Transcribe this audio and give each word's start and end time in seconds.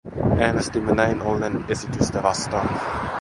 Äänestimme 0.39 0.95
näin 0.95 1.21
ollen 1.21 1.65
esitystä 1.69 2.23
vastaan. 2.23 2.69